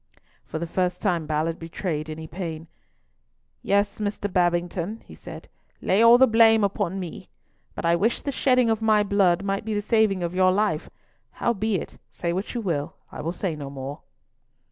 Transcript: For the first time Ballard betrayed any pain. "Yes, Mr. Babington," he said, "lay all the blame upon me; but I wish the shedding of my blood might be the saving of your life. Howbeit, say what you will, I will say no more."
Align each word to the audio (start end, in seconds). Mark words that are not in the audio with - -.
For 0.47 0.57
the 0.57 0.65
first 0.65 0.99
time 0.99 1.27
Ballard 1.27 1.59
betrayed 1.59 2.09
any 2.09 2.25
pain. 2.25 2.67
"Yes, 3.61 3.99
Mr. 3.99 4.33
Babington," 4.33 5.03
he 5.05 5.13
said, 5.13 5.47
"lay 5.79 6.01
all 6.01 6.17
the 6.17 6.25
blame 6.25 6.63
upon 6.63 6.99
me; 6.99 7.29
but 7.75 7.85
I 7.85 7.95
wish 7.95 8.23
the 8.23 8.31
shedding 8.31 8.71
of 8.71 8.81
my 8.81 9.03
blood 9.03 9.43
might 9.43 9.63
be 9.63 9.75
the 9.75 9.79
saving 9.83 10.23
of 10.23 10.33
your 10.33 10.51
life. 10.51 10.89
Howbeit, 11.33 11.99
say 12.09 12.33
what 12.33 12.55
you 12.55 12.61
will, 12.61 12.95
I 13.11 13.21
will 13.21 13.31
say 13.31 13.55
no 13.55 13.69
more." 13.69 14.01